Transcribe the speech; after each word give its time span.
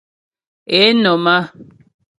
Ě 0.77 0.81
nɔ̀m 1.01 1.25
á. 1.37 1.37